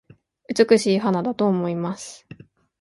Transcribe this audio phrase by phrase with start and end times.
[0.49, 2.25] 美しい花だと思います